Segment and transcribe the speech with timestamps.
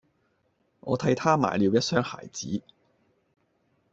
[0.79, 2.63] 我替他買了一雙鞋子